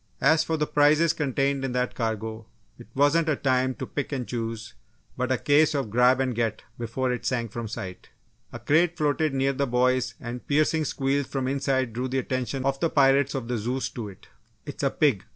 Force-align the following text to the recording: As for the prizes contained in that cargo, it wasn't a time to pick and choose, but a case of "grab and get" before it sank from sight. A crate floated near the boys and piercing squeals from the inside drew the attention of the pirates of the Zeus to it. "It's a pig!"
As 0.19 0.43
for 0.43 0.57
the 0.57 0.65
prizes 0.65 1.13
contained 1.13 1.63
in 1.63 1.73
that 1.73 1.93
cargo, 1.93 2.47
it 2.79 2.87
wasn't 2.95 3.29
a 3.29 3.35
time 3.35 3.75
to 3.75 3.85
pick 3.85 4.11
and 4.11 4.27
choose, 4.27 4.73
but 5.15 5.31
a 5.31 5.37
case 5.37 5.75
of 5.75 5.91
"grab 5.91 6.19
and 6.19 6.33
get" 6.33 6.63
before 6.79 7.11
it 7.13 7.23
sank 7.23 7.51
from 7.51 7.67
sight. 7.67 8.09
A 8.51 8.57
crate 8.57 8.97
floated 8.97 9.31
near 9.35 9.53
the 9.53 9.67
boys 9.67 10.15
and 10.19 10.47
piercing 10.47 10.85
squeals 10.85 11.27
from 11.27 11.45
the 11.45 11.51
inside 11.51 11.93
drew 11.93 12.07
the 12.07 12.17
attention 12.17 12.65
of 12.65 12.79
the 12.79 12.89
pirates 12.89 13.35
of 13.35 13.47
the 13.47 13.59
Zeus 13.59 13.89
to 13.89 14.09
it. 14.09 14.27
"It's 14.65 14.81
a 14.81 14.89
pig!" 14.89 15.23